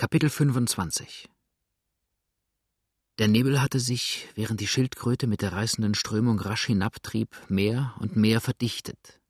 [0.00, 1.28] Kapitel 25
[3.18, 8.16] Der Nebel hatte sich, während die Schildkröte mit der reißenden Strömung rasch hinabtrieb, mehr und
[8.16, 9.20] mehr verdichtet.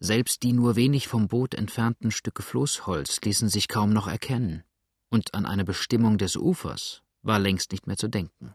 [0.00, 4.62] Selbst die nur wenig vom Boot entfernten Stücke Floßholz ließen sich kaum noch erkennen,
[5.08, 8.54] und an eine Bestimmung des Ufers war längst nicht mehr zu denken.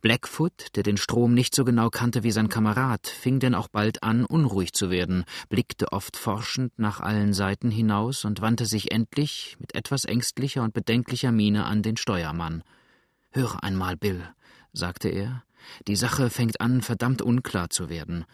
[0.00, 4.02] Blackfoot, der den Strom nicht so genau kannte wie sein Kamerad, fing denn auch bald
[4.02, 9.56] an, unruhig zu werden, blickte oft forschend nach allen Seiten hinaus und wandte sich endlich
[9.58, 12.62] mit etwas ängstlicher und bedenklicher Miene an den Steuermann.
[13.30, 14.28] Höre einmal, Bill,
[14.72, 15.42] sagte er,
[15.88, 18.24] die Sache fängt an, verdammt unklar zu werden.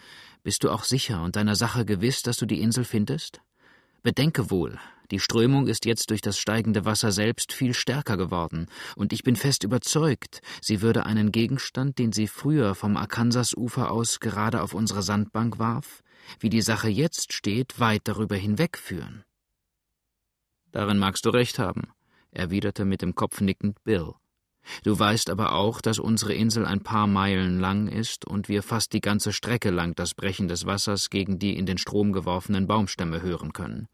[0.42, 3.40] Bist du auch sicher und deiner Sache gewiss, dass du die Insel findest?
[4.02, 4.78] Bedenke wohl,
[5.12, 8.66] die Strömung ist jetzt durch das steigende Wasser selbst viel stärker geworden,
[8.96, 14.20] und ich bin fest überzeugt, sie würde einen Gegenstand, den sie früher vom Arkansasufer aus
[14.20, 16.02] gerade auf unsere Sandbank warf,
[16.40, 19.22] wie die Sache jetzt steht, weit darüber hinwegführen.
[20.70, 21.88] Darin magst du recht haben,
[22.30, 24.14] erwiderte mit dem Kopf nickend Bill.
[24.82, 28.94] Du weißt aber auch, dass unsere Insel ein paar Meilen lang ist und wir fast
[28.94, 33.20] die ganze Strecke lang das Brechen des Wassers gegen die in den Strom geworfenen Baumstämme
[33.20, 33.88] hören können.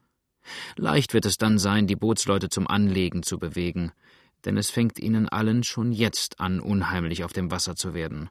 [0.76, 3.92] Leicht wird es dann sein, die Bootsleute zum Anlegen zu bewegen,
[4.44, 8.30] denn es fängt ihnen allen schon jetzt an, unheimlich auf dem Wasser zu werden.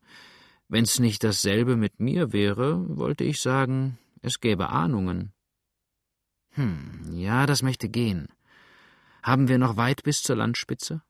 [0.70, 5.32] Wenn's nicht dasselbe mit mir wäre, wollte ich sagen, es gäbe Ahnungen.
[6.52, 8.28] Hm, ja, das möchte gehen.
[9.24, 11.02] Haben wir noch weit bis zur Landspitze?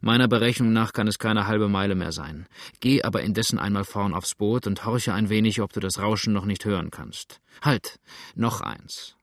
[0.00, 2.46] Meiner Berechnung nach kann es keine halbe Meile mehr sein.
[2.80, 6.32] Geh aber indessen einmal vorn aufs Boot und horche ein wenig, ob du das Rauschen
[6.32, 7.40] noch nicht hören kannst.
[7.62, 7.98] Halt,
[8.34, 9.16] noch eins.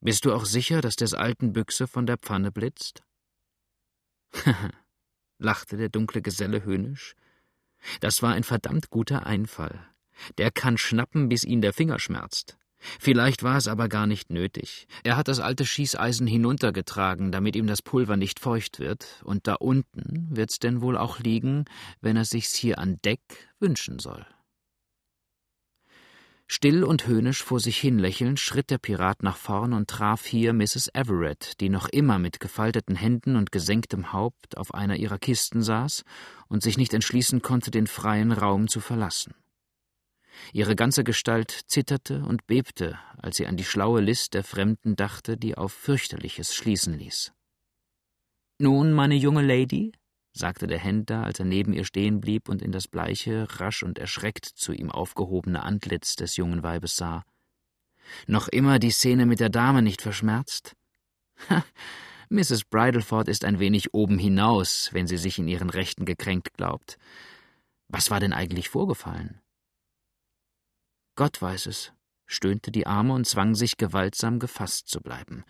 [0.00, 3.02] Bist du auch sicher, dass des alten Büchse von der Pfanne blitzt?
[5.38, 7.14] lachte der dunkle Geselle höhnisch.
[8.00, 9.80] Das war ein verdammt guter Einfall.
[10.36, 12.58] Der kann schnappen, bis ihn der Finger schmerzt.
[13.00, 14.86] Vielleicht war es aber gar nicht nötig.
[15.02, 19.54] Er hat das alte Schießeisen hinuntergetragen, damit ihm das Pulver nicht feucht wird, und da
[19.54, 21.64] unten wird's denn wohl auch liegen,
[22.00, 23.20] wenn er sich's hier an Deck
[23.58, 24.24] wünschen soll.
[26.50, 30.54] Still und höhnisch vor sich hin lächelnd schritt der Pirat nach vorn und traf hier
[30.54, 30.88] Mrs.
[30.94, 36.04] Everett, die noch immer mit gefalteten Händen und gesenktem Haupt auf einer ihrer Kisten saß
[36.48, 39.34] und sich nicht entschließen konnte, den freien Raum zu verlassen.
[40.54, 45.36] Ihre ganze Gestalt zitterte und bebte, als sie an die schlaue List der Fremden dachte,
[45.36, 47.32] die auf fürchterliches schließen ließ.
[48.58, 49.92] Nun, meine junge Lady,
[50.38, 53.98] sagte der Händler, als er neben ihr stehen blieb und in das bleiche, rasch und
[53.98, 57.24] erschreckt zu ihm aufgehobene Antlitz des jungen Weibes sah.
[58.26, 60.74] Noch immer die Szene mit der Dame nicht verschmerzt?
[61.50, 61.64] Ha,
[62.30, 62.64] Mrs.
[62.64, 66.98] Bridleford ist ein wenig oben hinaus, wenn sie sich in ihren Rechten gekränkt glaubt.
[67.88, 69.40] Was war denn eigentlich vorgefallen?
[71.16, 71.92] Gott weiß es,
[72.26, 75.44] stöhnte die Arme und zwang sich gewaltsam gefasst zu bleiben.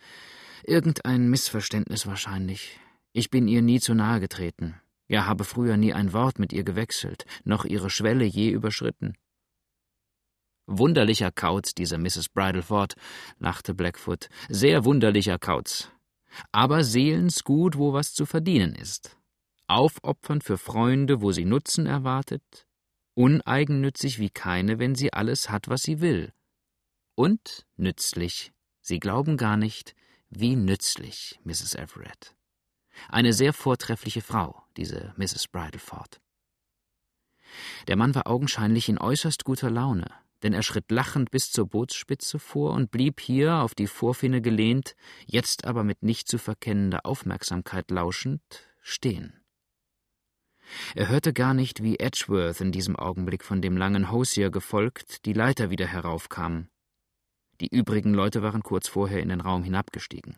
[0.63, 2.79] Irgendein Missverständnis wahrscheinlich.
[3.13, 4.81] Ich bin ihr nie zu nahe getreten.
[5.09, 9.17] Ja, habe früher nie ein Wort mit ihr gewechselt, noch ihre Schwelle je überschritten.
[10.67, 12.29] Wunderlicher Kauz, dieser Mrs.
[12.29, 12.95] Bridleford,
[13.39, 14.29] lachte Blackfoot.
[14.51, 15.91] Sehr wunderlicher Kauz.
[16.53, 19.17] Aber seelensgut, wo was zu verdienen ist.
[19.67, 22.67] Aufopfern für Freunde, wo sie Nutzen erwartet,
[23.15, 26.33] uneigennützig wie keine, wenn sie alles hat, was sie will.
[27.15, 28.53] Und nützlich.
[28.81, 29.95] Sie glauben gar nicht,
[30.29, 31.75] wie nützlich, Mrs.
[31.75, 32.38] Everett.
[33.09, 35.49] Eine sehr vortreffliche Frau, diese Mrs.
[35.49, 36.21] Bridleford.
[37.87, 40.11] Der Mann war augenscheinlich in äußerst guter Laune,
[40.43, 44.95] denn er schritt lachend bis zur Bootsspitze vor und blieb hier auf die Vorfinne gelehnt,
[45.27, 48.43] jetzt aber mit nicht zu verkennender Aufmerksamkeit lauschend,
[48.81, 49.41] stehen.
[50.95, 55.33] Er hörte gar nicht, wie Edgeworth in diesem Augenblick von dem langen Hosier gefolgt die
[55.33, 56.69] Leiter wieder heraufkam.
[57.61, 60.37] Die übrigen Leute waren kurz vorher in den Raum hinabgestiegen.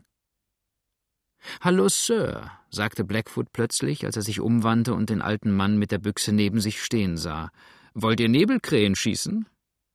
[1.60, 5.98] Hallo, Sir, sagte Blackfoot plötzlich, als er sich umwandte und den alten Mann mit der
[5.98, 7.50] Büchse neben sich stehen sah.
[7.94, 9.46] Wollt ihr Nebelkrähen schießen?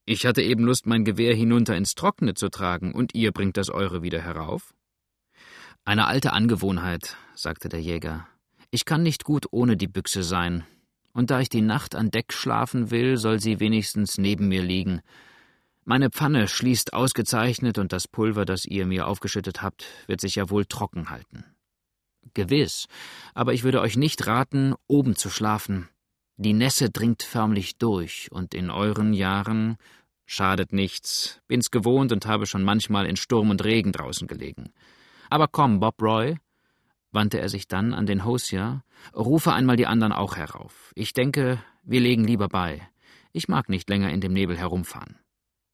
[0.05, 3.69] Ich hatte eben Lust, mein Gewehr hinunter ins Trockene zu tragen, und ihr bringt das
[3.69, 4.73] eure wieder herauf?
[5.83, 8.27] Eine alte Angewohnheit, sagte der Jäger.
[8.69, 10.65] Ich kann nicht gut ohne die Büchse sein,
[11.13, 15.01] und da ich die Nacht an Deck schlafen will, soll sie wenigstens neben mir liegen.
[15.87, 20.49] Meine Pfanne schließt ausgezeichnet, und das Pulver, das ihr mir aufgeschüttet habt, wird sich ja
[20.49, 21.45] wohl trocken halten.
[22.33, 22.87] Gewiss,
[23.35, 25.87] aber ich würde euch nicht raten, oben zu schlafen.
[26.37, 29.77] Die Nässe dringt förmlich durch, und in euren Jahren
[30.25, 34.73] schadet nichts, bin's gewohnt und habe schon manchmal in Sturm und Regen draußen gelegen.
[35.29, 36.35] Aber komm, Bob Roy,
[37.11, 38.83] wandte er sich dann an den Hosier,
[39.15, 40.91] rufe einmal die anderen auch herauf.
[40.95, 42.81] Ich denke, wir legen lieber bei.
[43.33, 45.19] Ich mag nicht länger in dem Nebel herumfahren.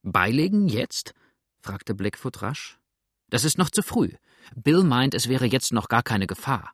[0.03, 1.13] Beilegen jetzt?
[1.61, 2.79] fragte Blackfoot rasch.
[3.29, 4.11] Das ist noch zu früh.
[4.55, 6.73] Bill meint, es wäre jetzt noch gar keine Gefahr.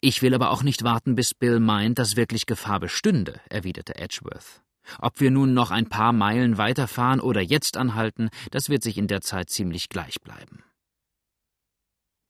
[0.00, 4.62] Ich will aber auch nicht warten, bis Bill meint, dass wirklich Gefahr bestünde, erwiderte Edgeworth.
[5.00, 9.08] Ob wir nun noch ein paar Meilen weiterfahren oder jetzt anhalten, das wird sich in
[9.08, 10.62] der Zeit ziemlich gleich bleiben.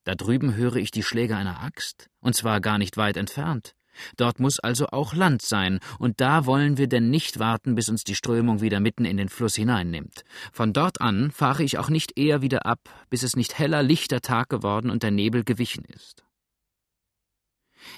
[0.04, 3.76] Da drüben höre ich die Schläge einer Axt, und zwar gar nicht weit entfernt.
[4.16, 8.04] Dort muss also auch Land sein, und da wollen wir denn nicht warten, bis uns
[8.04, 10.24] die Strömung wieder mitten in den Fluss hineinnimmt.
[10.52, 12.80] Von dort an fahre ich auch nicht eher wieder ab,
[13.10, 16.24] bis es nicht heller, lichter Tag geworden und der Nebel gewichen ist.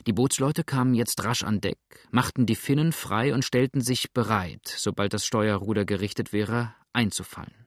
[0.06, 1.78] Die Bootsleute kamen jetzt rasch an Deck,
[2.10, 7.66] machten die Finnen frei und stellten sich bereit, sobald das Steuerruder gerichtet wäre, einzufallen.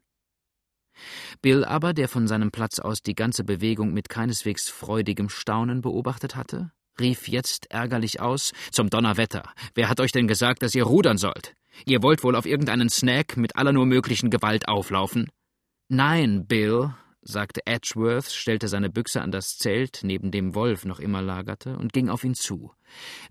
[1.42, 6.36] Bill aber, der von seinem Platz aus die ganze Bewegung mit keineswegs freudigem Staunen beobachtet
[6.36, 9.44] hatte, rief jetzt ärgerlich aus: Zum Donnerwetter!
[9.76, 11.54] Wer hat euch denn gesagt, dass ihr rudern sollt?
[11.86, 15.30] Ihr wollt wohl auf irgendeinen Snack mit aller nur möglichen Gewalt auflaufen?
[15.90, 21.22] Nein, Bill, sagte Edgeworth, stellte seine Büchse an das Zelt, neben dem Wolf noch immer
[21.22, 22.72] lagerte, und ging auf ihn zu.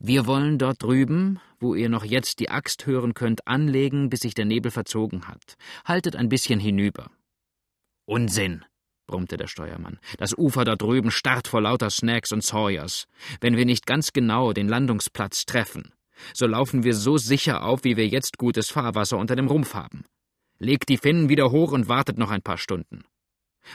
[0.01, 4.35] Wir wollen dort drüben, wo ihr noch jetzt die Axt hören könnt, anlegen, bis sich
[4.35, 5.57] der Nebel verzogen hat.
[5.85, 7.11] Haltet ein bisschen hinüber.
[8.05, 8.65] Unsinn,
[9.07, 9.99] brummte der Steuermann.
[10.19, 13.07] Das Ufer da drüben starrt vor lauter Snacks und Sawyers.
[13.41, 15.93] Wenn wir nicht ganz genau den Landungsplatz treffen,
[16.35, 20.05] so laufen wir so sicher auf, wie wir jetzt gutes Fahrwasser unter dem Rumpf haben.
[20.59, 23.05] Legt die Finnen wieder hoch und wartet noch ein paar Stunden.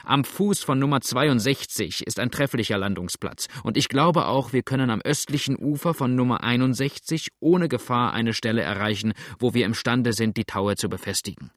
[0.04, 4.90] Am Fuß von Nummer 62 ist ein trefflicher Landungsplatz, und ich glaube auch, wir können
[4.90, 10.36] am östlichen Ufer von Nummer 61 ohne Gefahr eine Stelle erreichen, wo wir imstande sind,
[10.36, 11.50] die Taue zu befestigen.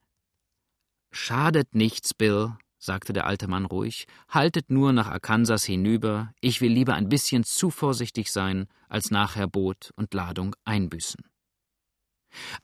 [1.12, 6.72] Schadet nichts, Bill, sagte der alte Mann ruhig, haltet nur nach Arkansas hinüber, ich will
[6.72, 11.24] lieber ein bisschen zu vorsichtig sein, als nachher Boot und Ladung einbüßen.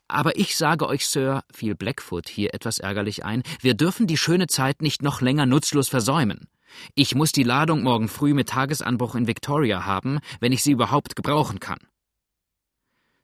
[0.08, 4.48] Aber ich sage euch, Sir, fiel Blackfoot hier etwas ärgerlich ein, wir dürfen die schöne
[4.48, 6.48] Zeit nicht noch länger nutzlos versäumen.
[6.94, 11.16] Ich muss die Ladung morgen früh mit Tagesanbruch in Victoria haben, wenn ich sie überhaupt
[11.16, 11.78] gebrauchen kann.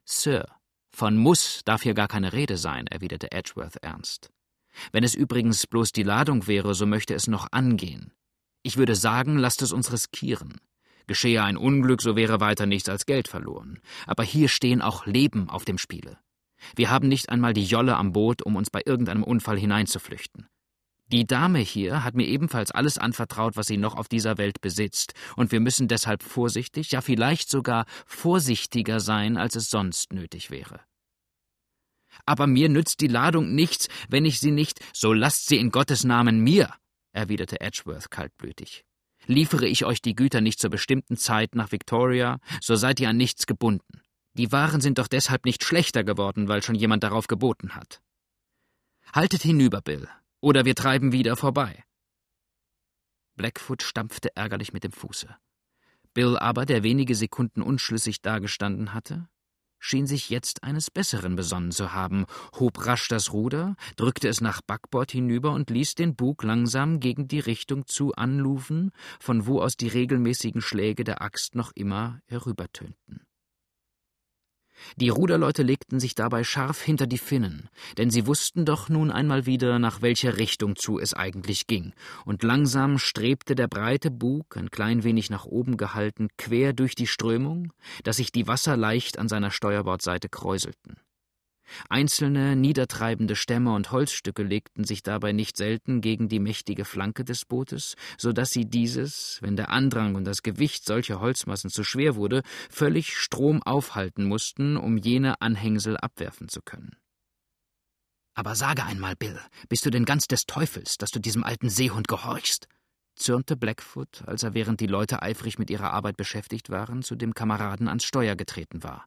[0.05, 0.45] Sir,
[0.91, 4.31] von muss darf hier gar keine Rede sein, erwiderte Edgeworth ernst.
[4.91, 8.11] Wenn es übrigens bloß die Ladung wäre, so möchte es noch angehen.
[8.63, 10.59] Ich würde sagen, lasst es uns riskieren.
[11.07, 13.79] Geschehe ein Unglück, so wäre weiter nichts als Geld verloren.
[14.07, 16.17] Aber hier stehen auch Leben auf dem Spiele.
[16.75, 20.47] Wir haben nicht einmal die Jolle am Boot, um uns bei irgendeinem Unfall hineinzuflüchten.
[21.11, 25.13] Die Dame hier hat mir ebenfalls alles anvertraut, was sie noch auf dieser Welt besitzt,
[25.35, 30.79] und wir müssen deshalb vorsichtig, ja vielleicht sogar vorsichtiger sein, als es sonst nötig wäre.
[32.25, 36.03] Aber mir nützt die Ladung nichts, wenn ich sie nicht, so lasst sie in Gottes
[36.03, 36.73] Namen mir,
[37.11, 38.85] erwiderte Edgeworth kaltblütig.
[39.27, 43.17] Liefere ich euch die Güter nicht zur bestimmten Zeit nach Victoria, so seid ihr an
[43.17, 44.01] nichts gebunden.
[44.33, 48.01] Die Waren sind doch deshalb nicht schlechter geworden, weil schon jemand darauf geboten hat.
[49.13, 50.07] Haltet hinüber, Bill,
[50.41, 51.83] oder wir treiben wieder vorbei.
[53.35, 55.35] Blackfoot stampfte ärgerlich mit dem Fuße.
[56.13, 59.27] Bill aber, der wenige Sekunden unschlüssig dagestanden hatte,
[59.79, 62.25] schien sich jetzt eines Besseren besonnen zu haben,
[62.59, 67.27] hob rasch das Ruder, drückte es nach Backbord hinüber und ließ den Bug langsam gegen
[67.27, 73.25] die Richtung zu anlufen, von wo aus die regelmäßigen Schläge der Axt noch immer herübertönten.
[74.97, 79.45] Die Ruderleute legten sich dabei scharf hinter die Finnen, denn sie wussten doch nun einmal
[79.45, 81.93] wieder, nach welcher Richtung zu es eigentlich ging,
[82.25, 87.07] und langsam strebte der breite Bug, ein klein wenig nach oben gehalten, quer durch die
[87.07, 90.97] Strömung, dass sich die Wasser leicht an seiner Steuerbordseite kräuselten.
[91.89, 97.45] Einzelne niedertreibende Stämme und Holzstücke legten sich dabei nicht selten gegen die mächtige Flanke des
[97.45, 102.15] Bootes, so dass sie dieses, wenn der Andrang und das Gewicht solcher Holzmassen zu schwer
[102.15, 106.95] wurde, völlig Strom aufhalten mussten, um jene Anhängsel abwerfen zu können.
[108.33, 112.07] Aber sage einmal, Bill, bist du denn ganz des Teufels, dass du diesem alten Seehund
[112.07, 112.67] gehorchst?
[113.15, 117.33] zürnte Blackfoot, als er während die Leute eifrig mit ihrer Arbeit beschäftigt waren, zu dem
[117.33, 119.05] Kameraden ans Steuer getreten war.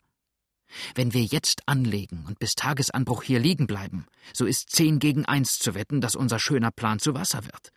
[0.94, 5.58] Wenn wir jetzt anlegen und bis Tagesanbruch hier liegen bleiben, so ist zehn gegen eins
[5.58, 7.72] zu wetten, dass unser schöner Plan zu Wasser wird.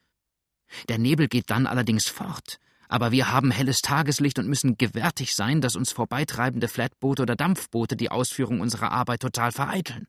[0.89, 2.57] Der Nebel geht dann allerdings fort,
[2.87, 7.95] aber wir haben helles Tageslicht und müssen gewärtig sein, dass uns vorbeitreibende Flatboote oder Dampfboote
[7.95, 10.07] die Ausführung unserer Arbeit total vereiteln.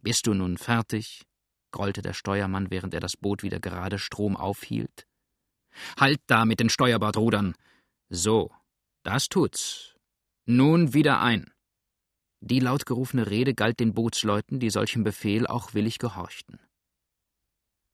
[0.00, 1.22] Bist du nun fertig?
[1.72, 5.06] grollte der Steuermann, während er das Boot wieder gerade Strom aufhielt.
[5.98, 7.54] Halt da mit den Steuerbordrudern!
[8.10, 8.52] So,
[9.02, 9.93] das tut's.
[10.46, 11.50] Nun wieder ein.
[12.40, 16.58] Die laut gerufene Rede galt den Bootsleuten, die solchem Befehl auch willig gehorchten.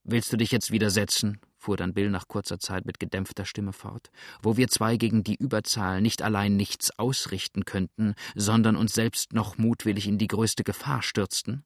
[0.02, 1.40] Willst du dich jetzt widersetzen?
[1.56, 4.10] fuhr dann Bill nach kurzer Zeit mit gedämpfter Stimme fort,
[4.42, 9.58] wo wir zwei gegen die Überzahl nicht allein nichts ausrichten könnten, sondern uns selbst noch
[9.58, 11.64] mutwillig in die größte Gefahr stürzten?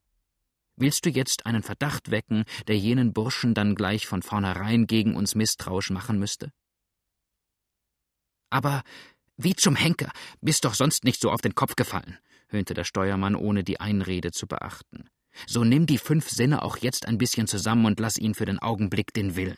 [0.75, 5.33] Willst du jetzt einen Verdacht wecken, der jenen Burschen dann gleich von vornherein gegen uns
[5.33, 6.51] misstrauisch machen müsste?
[8.51, 8.83] Aber
[9.37, 10.11] wie zum Henker,
[10.41, 14.31] bist doch sonst nicht so auf den Kopf gefallen, höhnte der Steuermann, ohne die Einrede
[14.31, 15.09] zu beachten.
[15.47, 18.59] So nimm die fünf Sinne auch jetzt ein bisschen zusammen und lass ihn für den
[18.59, 19.57] Augenblick den Willen.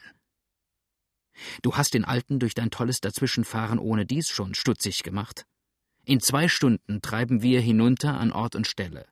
[1.61, 5.45] Du hast den Alten durch dein tolles Dazwischenfahren ohne dies schon stutzig gemacht.
[6.03, 9.05] In zwei Stunden treiben wir hinunter an Ort und Stelle.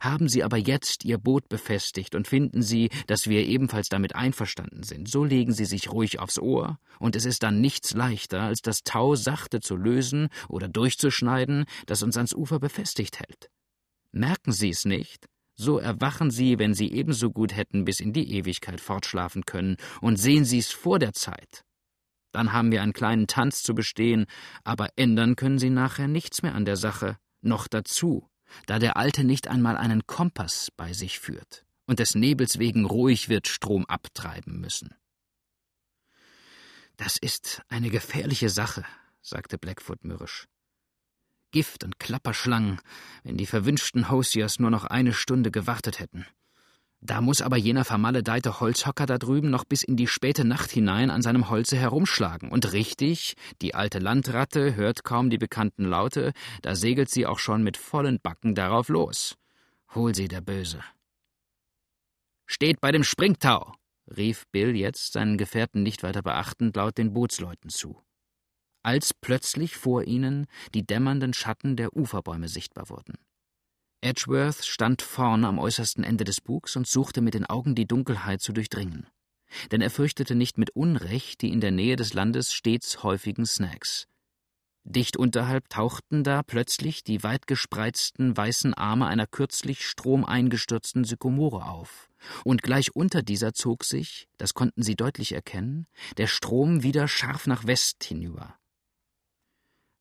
[0.00, 4.82] Haben Sie aber jetzt Ihr Boot befestigt und finden Sie, dass wir ebenfalls damit einverstanden
[4.82, 8.62] sind, so legen Sie sich ruhig aufs Ohr, und es ist dann nichts leichter, als
[8.62, 13.50] das Tau sachte zu lösen oder durchzuschneiden, das uns ans Ufer befestigt hält.
[14.12, 15.26] Merken Sie es nicht?
[15.54, 20.16] So erwachen Sie, wenn Sie ebenso gut hätten bis in die Ewigkeit fortschlafen können, und
[20.16, 21.64] sehen Sie es vor der Zeit.
[22.32, 24.26] Dann haben wir einen kleinen Tanz zu bestehen,
[24.64, 28.28] aber ändern können Sie nachher nichts mehr an der Sache, noch dazu
[28.66, 33.28] da der Alte nicht einmal einen Kompass bei sich führt und des Nebels wegen ruhig
[33.28, 34.94] wird Strom abtreiben müssen.
[36.96, 38.84] Das ist eine gefährliche Sache,
[39.20, 40.46] sagte Blackfoot mürrisch.
[41.50, 42.80] Gift und Klapperschlangen,
[43.22, 46.26] wenn die verwünschten Hosiers nur noch eine Stunde gewartet hätten.
[47.06, 51.08] Da muss aber jener vermaledeite Holzhocker da drüben noch bis in die späte Nacht hinein
[51.08, 52.50] an seinem Holze herumschlagen.
[52.50, 56.32] Und richtig, die alte Landratte hört kaum die bekannten Laute,
[56.62, 59.36] da segelt sie auch schon mit vollen Backen darauf los.
[59.94, 60.80] Hol sie, der Böse.
[62.44, 63.72] Steht bei dem Springtau,
[64.16, 68.02] rief Bill jetzt, seinen Gefährten nicht weiter beachtend, laut den Bootsleuten zu.
[68.82, 73.14] Als plötzlich vor ihnen die dämmernden Schatten der Uferbäume sichtbar wurden.
[74.06, 78.40] Edgeworth stand vorn am äußersten Ende des Bugs und suchte mit den Augen die Dunkelheit
[78.40, 79.08] zu durchdringen.
[79.72, 84.06] Denn er fürchtete nicht mit Unrecht die in der Nähe des Landes stets häufigen Snacks.
[84.84, 92.08] Dicht unterhalb tauchten da plötzlich die weit gespreizten weißen Arme einer kürzlich stromeingestürzten Sykomore auf,
[92.44, 97.48] und gleich unter dieser zog sich, das konnten sie deutlich erkennen, der Strom wieder scharf
[97.48, 98.56] nach West hinüber.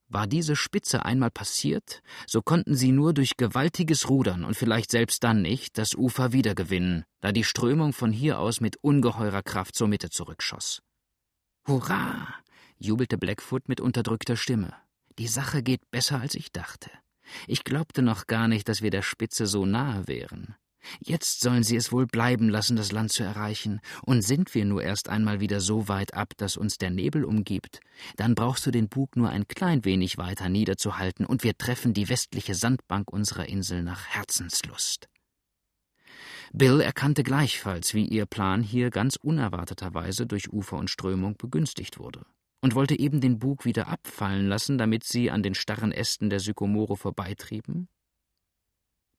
[0.08, 5.24] War diese Spitze einmal passiert, so konnten sie nur durch gewaltiges Rudern und vielleicht selbst
[5.24, 9.88] dann nicht das Ufer wiedergewinnen, da die Strömung von hier aus mit ungeheurer Kraft zur
[9.88, 10.82] Mitte zurückschoss.
[11.68, 12.36] Hurra!
[12.78, 14.74] jubelte Blackfoot mit unterdrückter Stimme.
[15.18, 16.92] Die Sache geht besser, als ich dachte.
[17.48, 20.56] Ich glaubte noch gar nicht, dass wir der Spitze so nahe wären.
[21.00, 24.84] Jetzt sollen sie es wohl bleiben lassen, das Land zu erreichen, und sind wir nur
[24.84, 27.80] erst einmal wieder so weit ab, dass uns der Nebel umgibt,
[28.18, 32.10] dann brauchst du den Bug nur ein klein wenig weiter niederzuhalten, und wir treffen die
[32.10, 35.10] westliche Sandbank unserer Insel nach Herzenslust.
[36.54, 42.26] Bill erkannte gleichfalls, wie ihr Plan hier ganz unerwarteterweise durch Ufer und Strömung begünstigt wurde,
[42.62, 46.40] und wollte eben den Bug wieder abfallen lassen, damit sie an den starren Ästen der
[46.40, 47.90] Sykomore vorbeitrieben,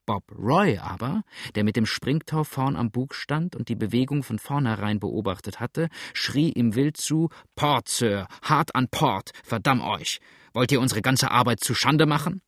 [0.07, 1.23] Bob Roy aber,
[1.57, 5.89] der mit dem Springtau vorn am Bug stand und die Bewegung von vornherein beobachtet hatte,
[6.15, 10.21] schrie ihm wild zu: Port, Sir, hart an Port, verdamm euch!
[10.53, 12.41] Wollt ihr unsere ganze Arbeit zu Schande machen?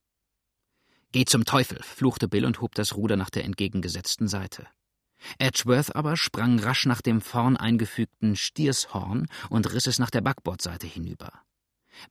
[1.13, 4.67] Geht zum Teufel, fluchte Bill und hob das Ruder nach der entgegengesetzten Seite.
[5.39, 10.87] Edgeworth aber sprang rasch nach dem vorn eingefügten Stiershorn und riss es nach der Backbordseite
[10.87, 11.33] hinüber.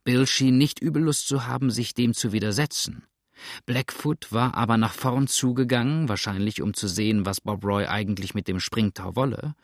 [0.04, 3.06] Bill schien nicht übel Lust zu haben, sich dem zu widersetzen.
[3.66, 8.48] Blackfoot war aber nach vorn zugegangen, wahrscheinlich um zu sehen, was Bob Roy eigentlich mit
[8.48, 9.56] dem Springtau wolle,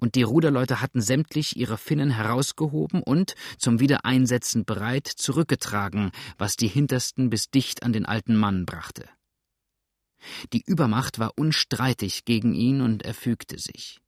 [0.00, 6.68] und die Ruderleute hatten sämtlich ihre Finnen herausgehoben und, zum Wiedereinsetzen bereit, zurückgetragen, was die
[6.68, 9.08] hintersten bis dicht an den alten Mann brachte.
[10.52, 14.00] Die Übermacht war unstreitig gegen ihn und er fügte sich.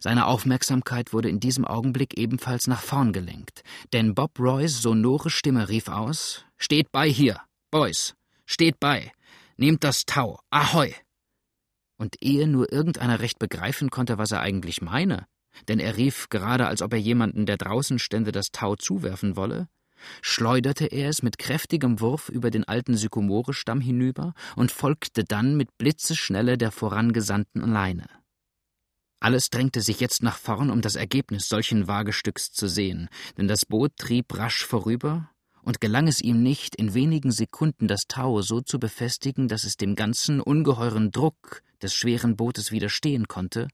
[0.00, 5.68] Seine Aufmerksamkeit wurde in diesem Augenblick ebenfalls nach vorn gelenkt, denn Bob Roys sonore Stimme
[5.68, 7.40] rief aus: Steht bei hier!
[7.72, 8.14] Boys,
[8.44, 9.12] steht bei,
[9.56, 10.94] nehmt das Tau, ahoi!
[11.96, 15.26] Und ehe nur irgendeiner recht begreifen konnte, was er eigentlich meine,
[15.68, 19.68] denn er rief gerade, als ob er jemanden, der draußen stände, das Tau zuwerfen wolle,
[20.20, 25.78] schleuderte er es mit kräftigem Wurf über den alten Sykomorestamm hinüber und folgte dann mit
[25.78, 28.06] Blitzeschnelle der vorangesandten Leine.
[29.18, 33.64] Alles drängte sich jetzt nach vorn, um das Ergebnis solchen Wagestücks zu sehen, denn das
[33.64, 35.31] Boot trieb rasch vorüber,
[35.62, 39.76] und gelang es ihm nicht, in wenigen Sekunden das Tau so zu befestigen, dass es
[39.76, 43.68] dem ganzen ungeheuren Druck des schweren Bootes widerstehen konnte,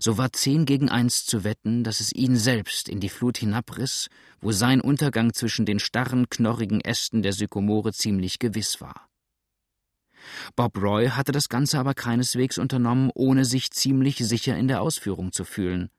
[0.00, 4.08] so war zehn gegen eins zu wetten, dass es ihn selbst in die Flut hinabriss,
[4.40, 9.08] wo sein Untergang zwischen den starren, knorrigen Ästen der Sykomore ziemlich gewiss war.
[10.56, 15.32] Bob Roy hatte das Ganze aber keineswegs unternommen, ohne sich ziemlich sicher in der Ausführung
[15.32, 15.90] zu fühlen.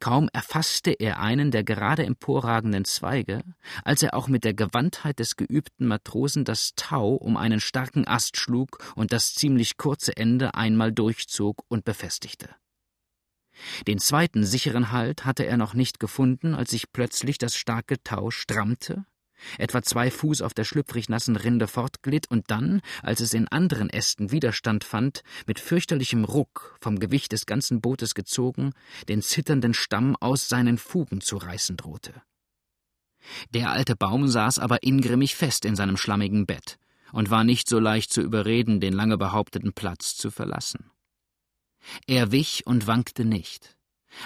[0.00, 3.42] Kaum erfasste er einen der gerade emporragenden Zweige,
[3.84, 8.36] als er auch mit der Gewandtheit des geübten Matrosen das Tau um einen starken Ast
[8.36, 12.48] schlug und das ziemlich kurze Ende einmal durchzog und befestigte.
[13.86, 18.30] Den zweiten sicheren Halt hatte er noch nicht gefunden, als sich plötzlich das starke Tau
[18.30, 19.06] strammte
[19.58, 23.90] etwa zwei Fuß auf der schlüpfrig nassen Rinde fortglitt und dann, als es in anderen
[23.90, 28.72] Ästen Widerstand fand, mit fürchterlichem Ruck, vom Gewicht des ganzen Bootes gezogen,
[29.08, 32.14] den zitternden Stamm aus seinen Fugen zu reißen drohte.
[33.50, 36.78] Der alte Baum saß aber ingrimmig fest in seinem schlammigen Bett
[37.12, 40.90] und war nicht so leicht zu überreden, den lange behaupteten Platz zu verlassen.
[42.06, 43.76] Er wich und wankte nicht,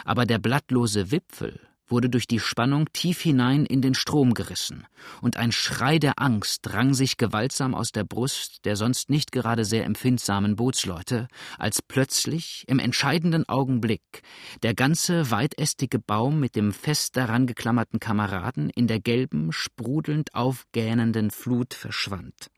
[0.04, 1.60] aber der blattlose Wipfel,
[1.90, 4.86] wurde durch die Spannung tief hinein in den Strom gerissen,
[5.20, 9.64] und ein Schrei der Angst drang sich gewaltsam aus der Brust der sonst nicht gerade
[9.64, 11.28] sehr empfindsamen Bootsleute,
[11.58, 14.22] als plötzlich, im entscheidenden Augenblick,
[14.62, 21.30] der ganze weitästige Baum mit dem fest daran geklammerten Kameraden in der gelben, sprudelnd aufgähnenden
[21.30, 22.50] Flut verschwand.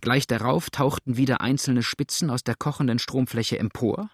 [0.00, 4.10] Gleich darauf tauchten wieder einzelne Spitzen aus der kochenden Stromfläche empor,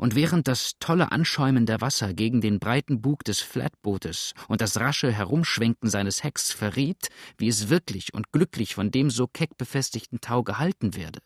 [0.00, 4.80] und während das tolle Anschäumen der Wasser gegen den breiten Bug des Flatbootes und das
[4.80, 10.22] rasche Herumschwenken seines Hecks verriet, wie es wirklich und glücklich von dem so keck befestigten
[10.22, 11.20] Tau gehalten werde,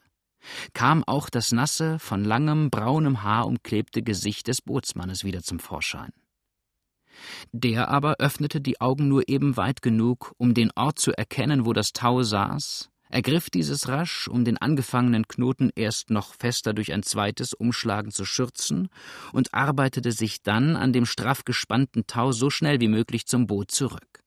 [0.72, 6.10] kam auch das nasse, von langem braunem Haar umklebte Gesicht des Bootsmannes wieder zum Vorschein.
[7.52, 11.72] Der aber öffnete die Augen nur eben weit genug, um den Ort zu erkennen, wo
[11.72, 17.04] das Tau saß, ergriff dieses rasch, um den angefangenen Knoten erst noch fester durch ein
[17.04, 18.88] zweites Umschlagen zu schürzen,
[19.32, 23.70] und arbeitete sich dann an dem straff gespannten Tau so schnell wie möglich zum Boot
[23.70, 24.20] zurück.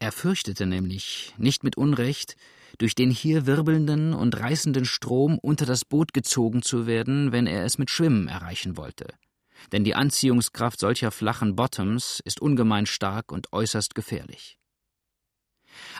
[0.00, 2.34] Er fürchtete nämlich, nicht mit Unrecht,
[2.78, 7.64] durch den hier wirbelnden und reißenden Strom unter das Boot gezogen zu werden, wenn er
[7.64, 9.06] es mit Schwimmen erreichen wollte.
[9.72, 14.58] Denn die Anziehungskraft solcher flachen Bottoms ist ungemein stark und äußerst gefährlich.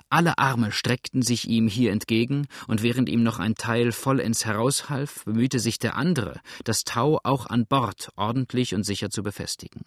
[0.09, 5.25] Alle Arme streckten sich ihm hier entgegen, und während ihm noch ein Teil vollends heraushalf,
[5.25, 9.85] bemühte sich der andere, das Tau auch an Bord ordentlich und sicher zu befestigen.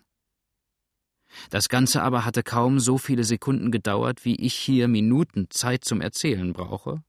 [1.50, 6.02] Das Ganze aber hatte kaum so viele Sekunden gedauert, wie ich hier Minuten Zeit zum
[6.02, 7.02] Erzählen brauche,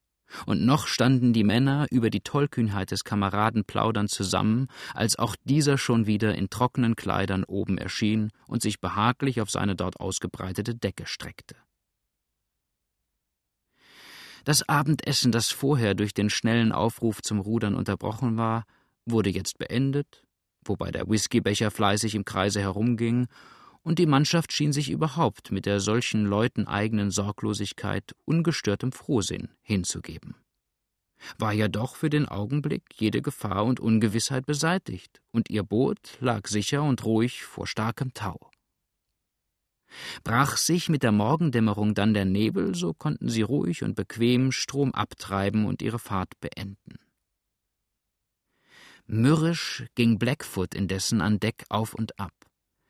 [0.46, 5.78] und noch standen die Männer über die Tollkühnheit des Kameraden plaudern zusammen, als auch dieser
[5.78, 11.06] schon wieder in trockenen Kleidern oben erschien und sich behaglich auf seine dort ausgebreitete Decke
[11.06, 11.56] streckte.
[14.44, 18.64] Das Abendessen, das vorher durch den schnellen Aufruf zum Rudern unterbrochen war,
[19.04, 20.24] wurde jetzt beendet,
[20.64, 23.26] wobei der Whiskybecher fleißig im Kreise herumging,
[23.82, 30.34] und die Mannschaft schien sich überhaupt mit der solchen Leuten eigenen Sorglosigkeit ungestörtem Frohsinn hinzugeben.
[31.38, 36.46] War ja doch für den Augenblick jede Gefahr und Ungewissheit beseitigt, und ihr Boot lag
[36.46, 38.49] sicher und ruhig vor starkem Tau.
[40.24, 44.92] Brach sich mit der Morgendämmerung dann der Nebel, so konnten sie ruhig und bequem Strom
[44.92, 46.98] abtreiben und ihre Fahrt beenden.
[49.06, 52.32] Mürrisch ging Blackfoot indessen an Deck auf und ab,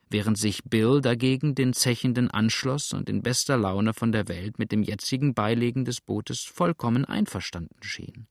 [0.09, 4.71] während sich Bill dagegen den Zechenden anschloss und in bester Laune von der Welt mit
[4.71, 8.27] dem jetzigen Beilegen des Bootes vollkommen einverstanden schien.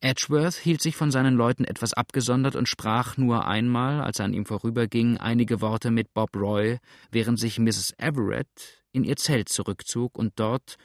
[0.00, 4.34] Edgeworth hielt sich von seinen Leuten etwas abgesondert und sprach nur einmal, als er an
[4.34, 6.78] ihm vorüberging, einige Worte mit Bob Roy,
[7.10, 7.94] während sich Mrs.
[7.98, 10.76] Everett in ihr Zelt zurückzog und dort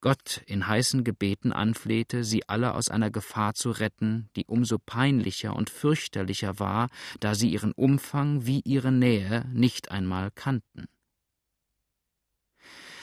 [0.00, 5.56] Gott in heißen Gebeten anflehte, sie alle aus einer Gefahr zu retten, die umso peinlicher
[5.56, 6.88] und fürchterlicher war,
[7.20, 10.86] da sie ihren Umfang wie ihre Nähe nicht einmal kannten.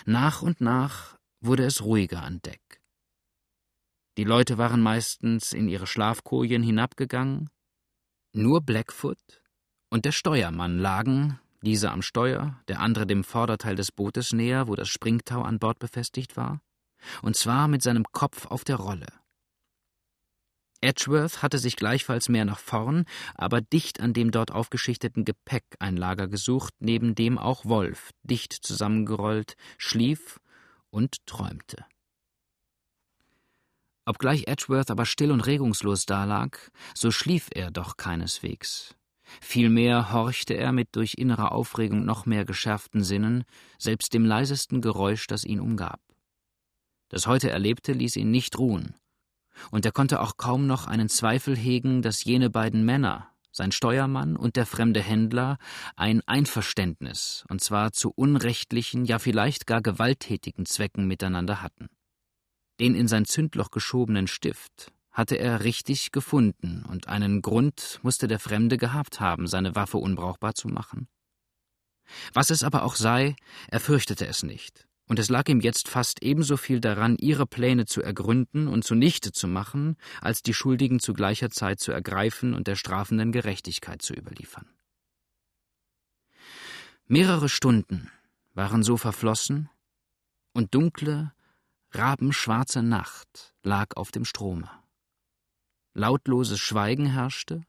[0.06, 2.83] Nach und nach wurde es ruhiger an Deck.
[4.18, 7.50] Die Leute waren meistens in ihre Schlafkojen hinabgegangen.
[8.34, 9.18] Nur Blackfoot
[9.90, 14.76] und der Steuermann lagen, dieser am Steuer, der andere dem Vorderteil des Bootes näher, wo
[14.76, 16.62] das Springtau an Bord befestigt war,
[17.22, 19.08] und zwar mit seinem Kopf auf der Rolle.
[20.82, 25.96] Edgeworth hatte sich gleichfalls mehr nach vorn, aber dicht an dem dort aufgeschichteten Gepäck ein
[25.96, 30.40] Lager gesucht, neben dem auch Wolf, dicht zusammengerollt, schlief
[30.90, 31.86] und träumte.
[34.06, 38.96] Obgleich Edgeworth aber still und regungslos dalag, so schlief er doch keineswegs.
[39.42, 43.46] Vielmehr horchte er mit durch innere Aufregung noch mehr geschärften Sinnen,
[43.78, 46.02] selbst dem leisesten Geräusch, das ihn umgab.
[47.10, 48.96] Das heute Erlebte ließ ihn nicht ruhen,
[49.72, 54.36] und er konnte auch kaum noch einen Zweifel hegen, dass jene beiden Männer, sein Steuermann
[54.36, 55.58] und der fremde Händler,
[55.96, 61.90] ein Einverständnis, und zwar zu unrechtlichen, ja vielleicht gar gewalttätigen Zwecken miteinander hatten.
[62.84, 68.40] Den in sein Zündloch geschobenen Stift hatte er richtig gefunden, und einen Grund musste der
[68.40, 71.08] Fremde gehabt haben, seine Waffe unbrauchbar zu machen.
[72.34, 73.38] Was es aber auch sei,
[73.70, 77.86] er fürchtete es nicht, und es lag ihm jetzt fast ebenso viel daran, ihre Pläne
[77.86, 82.68] zu ergründen und zunichte zu machen, als die Schuldigen zu gleicher Zeit zu ergreifen und
[82.68, 84.68] der strafenden Gerechtigkeit zu überliefern.
[87.08, 88.12] Mehrere Stunden
[88.54, 89.70] waren so verflossen,
[90.52, 91.32] und dunkle,
[91.96, 94.70] rabenschwarze Nacht lag auf dem Strome.
[95.94, 97.62] Lautloses Schweigen herrschte,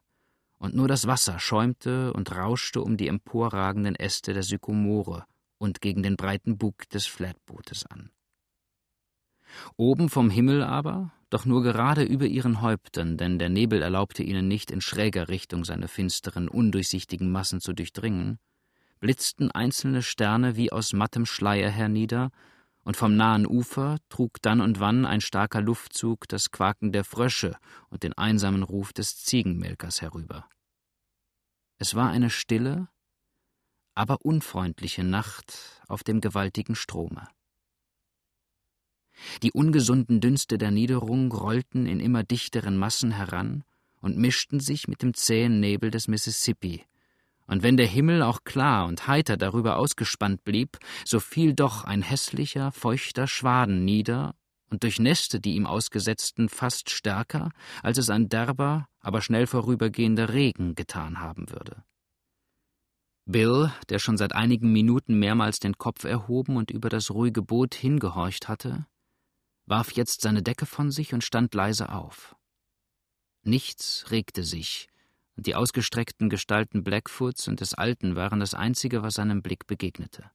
[0.58, 5.26] und nur das Wasser schäumte und rauschte um die emporragenden Äste der Sykomore
[5.58, 8.10] und gegen den breiten Bug des Flatbootes an.
[9.76, 14.48] Oben vom Himmel aber, doch nur gerade über ihren Häuptern, denn der Nebel erlaubte ihnen
[14.48, 18.38] nicht in schräger Richtung seine finsteren, undurchsichtigen Massen zu durchdringen,
[19.00, 22.30] blitzten einzelne Sterne wie aus mattem Schleier hernieder
[22.84, 27.56] und vom nahen Ufer trug dann und wann ein starker Luftzug das Quaken der Frösche
[27.88, 30.48] und den einsamen Ruf des Ziegenmelkers herüber.
[31.78, 32.88] Es war eine stille,
[33.94, 37.28] aber unfreundliche Nacht auf dem gewaltigen Strome.
[39.42, 43.64] Die ungesunden Dünste der Niederung rollten in immer dichteren Massen heran
[44.00, 46.84] und mischten sich mit dem zähen Nebel des Mississippi,
[47.46, 52.02] und wenn der Himmel auch klar und heiter darüber ausgespannt blieb, so fiel doch ein
[52.02, 54.34] hässlicher, feuchter Schwaden nieder
[54.70, 57.50] und durchnässte die ihm ausgesetzten fast stärker,
[57.82, 61.84] als es ein derber, aber schnell vorübergehender Regen getan haben würde.
[63.26, 67.74] Bill, der schon seit einigen Minuten mehrmals den Kopf erhoben und über das ruhige Boot
[67.74, 68.86] hingehorcht hatte,
[69.66, 72.36] warf jetzt seine Decke von sich und stand leise auf.
[73.42, 74.88] Nichts regte sich,
[75.36, 80.30] und die ausgestreckten Gestalten Blackfoots und des Alten waren das Einzige, was seinem Blick begegnete.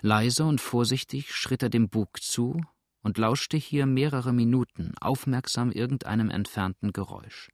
[0.00, 2.60] Leise und vorsichtig schritt er dem Bug zu
[3.02, 7.50] und lauschte hier mehrere Minuten aufmerksam irgendeinem entfernten Geräusch.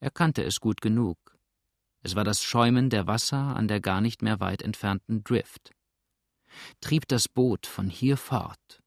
[0.00, 1.18] Er kannte es gut genug.
[2.00, 5.72] Es war das Schäumen der Wasser an der gar nicht mehr weit entfernten Drift.
[6.80, 8.81] Trieb das Boot von hier fort,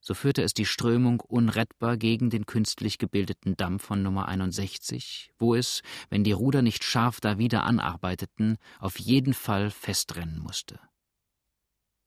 [0.00, 5.54] so führte es die Strömung unrettbar gegen den künstlich gebildeten Damm von Nummer 61, wo
[5.54, 10.80] es, wenn die Ruder nicht scharf da wieder anarbeiteten, auf jeden Fall festrennen musste.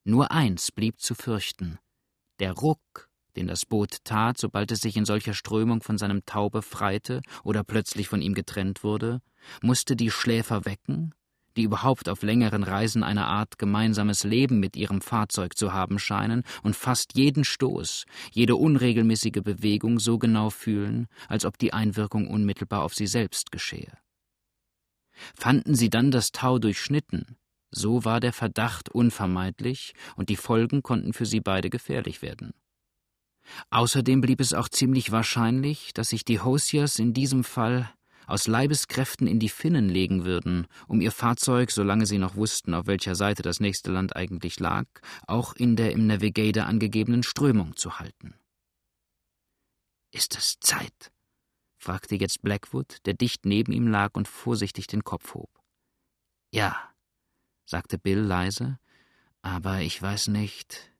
[0.03, 1.79] Nur eins blieb zu fürchten:
[2.39, 6.49] der Ruck, den das Boot tat, sobald es sich in solcher Strömung von seinem Tau
[6.49, 9.21] befreite oder plötzlich von ihm getrennt wurde,
[9.61, 11.13] musste die Schläfer wecken
[11.57, 16.43] die überhaupt auf längeren Reisen eine Art gemeinsames Leben mit ihrem Fahrzeug zu haben scheinen
[16.63, 22.83] und fast jeden Stoß, jede unregelmäßige Bewegung so genau fühlen, als ob die Einwirkung unmittelbar
[22.83, 23.97] auf sie selbst geschehe.
[25.35, 27.37] Fanden sie dann das Tau durchschnitten,
[27.69, 32.53] so war der Verdacht unvermeidlich und die Folgen konnten für sie beide gefährlich werden.
[33.71, 37.91] Außerdem blieb es auch ziemlich wahrscheinlich, dass sich die Hosiers in diesem Fall
[38.27, 42.87] aus Leibeskräften in die Finnen legen würden, um ihr Fahrzeug, solange sie noch wussten, auf
[42.87, 44.85] welcher Seite das nächste Land eigentlich lag,
[45.27, 48.35] auch in der im Navigator angegebenen Strömung zu halten.
[50.11, 51.11] Ist es Zeit?
[51.77, 55.49] fragte jetzt Blackwood, der dicht neben ihm lag und vorsichtig den Kopf hob.
[56.51, 56.77] Ja,
[57.65, 58.79] sagte Bill leise,
[59.41, 60.91] aber ich weiß nicht.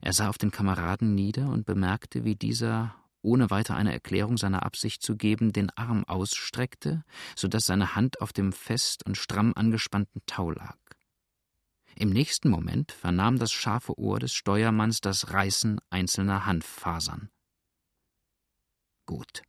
[0.00, 4.64] Er sah auf den Kameraden nieder und bemerkte, wie dieser ohne weiter eine Erklärung seiner
[4.64, 7.04] Absicht zu geben, den Arm ausstreckte,
[7.36, 10.78] so dass seine Hand auf dem fest und stramm angespannten Tau lag.
[11.96, 17.30] Im nächsten Moment vernahm das scharfe Ohr des Steuermanns das Reißen einzelner Hanffasern.
[19.06, 19.42] Gut,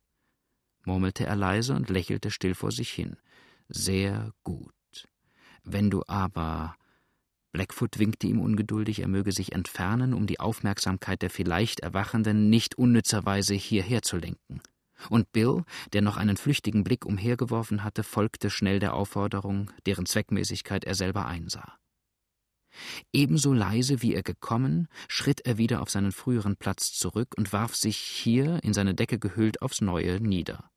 [0.84, 3.16] murmelte er leise und lächelte still vor sich hin.
[3.68, 4.72] Sehr gut.
[5.62, 6.76] Wenn du aber
[7.54, 12.76] Blackfoot winkte ihm ungeduldig, er möge sich entfernen, um die Aufmerksamkeit der vielleicht Erwachenden nicht
[12.76, 14.60] unnützerweise hierher zu lenken.
[15.08, 15.62] Und Bill,
[15.92, 21.26] der noch einen flüchtigen Blick umhergeworfen hatte, folgte schnell der Aufforderung, deren Zweckmäßigkeit er selber
[21.26, 21.78] einsah.
[23.12, 27.76] Ebenso leise wie er gekommen, schritt er wieder auf seinen früheren Platz zurück und warf
[27.76, 30.70] sich hier, in seine Decke gehüllt, aufs Neue nieder.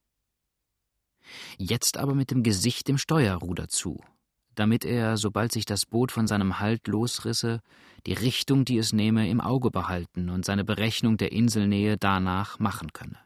[1.58, 4.00] Jetzt aber mit dem Gesicht dem Steuerruder zu,
[4.58, 7.62] damit er, sobald sich das Boot von seinem Halt losrisse,
[8.06, 12.92] die Richtung, die es nehme, im Auge behalten und seine Berechnung der Inselnähe danach machen
[12.92, 13.20] könne.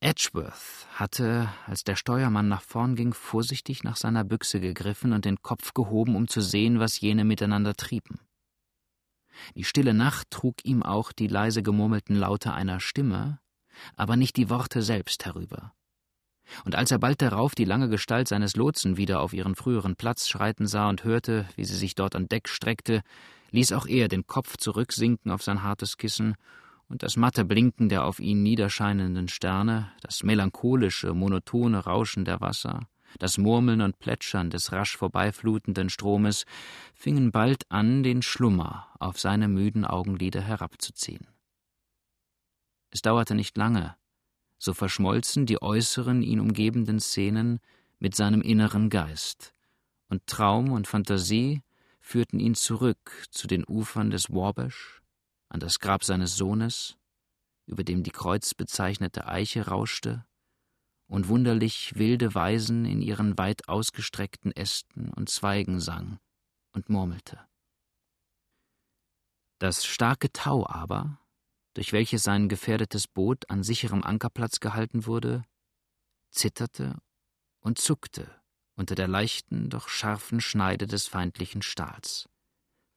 [0.00, 5.40] Edgeworth hatte, als der Steuermann nach vorn ging, vorsichtig nach seiner Büchse gegriffen und den
[5.42, 8.20] Kopf gehoben, um zu sehen, was jene miteinander trieben.
[9.54, 13.38] Die stille Nacht trug ihm auch die leise gemurmelten Laute einer Stimme,
[13.96, 15.72] aber nicht die Worte selbst herüber
[16.64, 20.28] und als er bald darauf die lange Gestalt seines Lotsen wieder auf ihren früheren Platz
[20.28, 23.02] schreiten sah und hörte, wie sie sich dort an Deck streckte,
[23.50, 26.34] ließ auch er den Kopf zurücksinken auf sein hartes Kissen
[26.88, 32.86] und das matte Blinken der auf ihn niederscheinenden Sterne, das melancholische, monotone Rauschen der Wasser,
[33.18, 36.44] das Murmeln und Plätschern des rasch vorbeiflutenden Stromes
[36.94, 41.26] fingen bald an, den Schlummer auf seine müden Augenlider herabzuziehen.
[42.90, 43.96] Es dauerte nicht lange,
[44.62, 47.58] so verschmolzen die äußeren ihn umgebenden Szenen
[47.98, 49.54] mit seinem inneren Geist,
[50.08, 51.62] und Traum und Fantasie
[52.00, 55.02] führten ihn zurück zu den Ufern des Wabash,
[55.48, 56.96] an das Grab seines Sohnes,
[57.66, 60.24] über dem die kreuzbezeichnete Eiche rauschte,
[61.08, 66.20] und wunderlich wilde Weisen in ihren weit ausgestreckten Ästen und Zweigen sang
[66.70, 67.40] und murmelte.
[69.58, 71.18] Das starke Tau aber,
[71.74, 75.42] durch welches sein gefährdetes Boot an sicherem Ankerplatz gehalten wurde,
[76.30, 76.98] zitterte
[77.60, 78.30] und zuckte
[78.74, 82.28] unter der leichten, doch scharfen Schneide des feindlichen Stahls.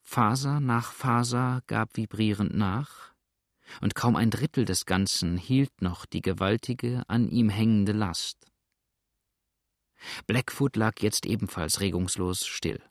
[0.02, 3.14] Faser nach Faser gab vibrierend nach,
[3.82, 8.46] und kaum ein Drittel des Ganzen hielt noch die gewaltige, an ihm hängende Last.
[10.28, 12.82] Blackfoot lag jetzt ebenfalls regungslos still.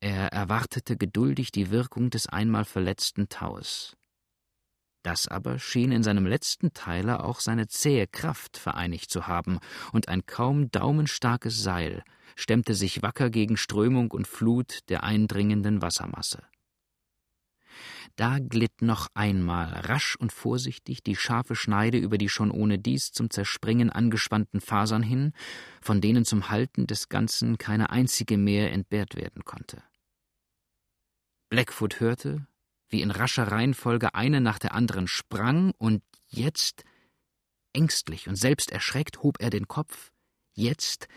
[0.00, 3.96] Er erwartete geduldig die Wirkung des einmal verletzten Taues.
[5.02, 9.58] Das aber schien in seinem letzten Teiler auch seine zähe Kraft vereinigt zu haben,
[9.92, 12.04] und ein kaum daumenstarkes Seil
[12.36, 16.44] stemmte sich wacker gegen Strömung und Flut der eindringenden Wassermasse.
[18.16, 23.30] Da glitt noch einmal rasch und vorsichtig die scharfe Schneide über die schon ohnedies zum
[23.30, 25.32] Zerspringen angespannten Fasern hin,
[25.80, 29.82] von denen zum Halten des Ganzen keine einzige mehr entbehrt werden konnte.
[31.48, 32.46] Blackfoot hörte,
[32.92, 36.84] wie in rascher Reihenfolge eine nach der anderen sprang, und jetzt,
[37.72, 40.12] ängstlich und selbst erschreckt, hob er den Kopf,
[40.52, 41.08] jetzt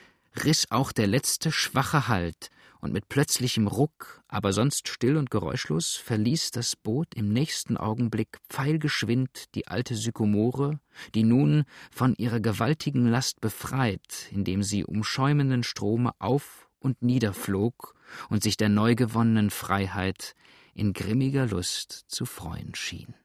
[0.44, 2.50] riss auch der letzte schwache Halt,
[2.86, 8.38] und mit plötzlichem Ruck, aber sonst still und geräuschlos, verließ das Boot im nächsten Augenblick
[8.50, 10.80] pfeilgeschwind die alte Sykomore,
[11.16, 17.96] die nun von ihrer gewaltigen Last befreit, indem sie um schäumenden Strome auf und niederflog
[18.30, 20.36] und sich der neu gewonnenen Freiheit
[20.76, 23.16] in grimmiger Lust zu freuen schien.